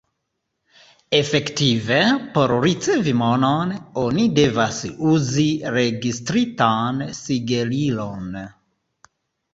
Efektive, 1.17 1.99
por 2.37 2.53
ricevi 2.63 3.13
monon, 3.19 3.75
oni 4.05 4.25
devas 4.39 4.81
uzi 5.11 5.47
registritan 5.77 7.05
sigelilon. 7.23 8.37